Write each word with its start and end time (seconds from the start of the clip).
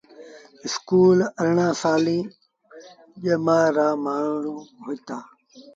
اسڪول 0.65 1.19
ارڙآن 1.41 1.71
سآليٚݩ 1.81 2.31
ڄمآر 3.23 3.67
رآ 3.77 3.87
مآڻهوٚݩ 4.03 4.67
هوئيٚتآ۔ 4.83 5.17